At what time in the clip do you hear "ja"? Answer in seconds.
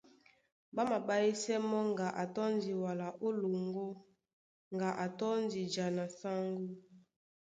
5.73-5.85